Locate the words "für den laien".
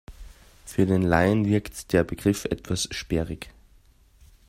0.65-1.45